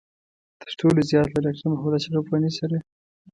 [0.61, 2.77] تر ټولو زيات له ډاکټر محمد اشرف غني سره.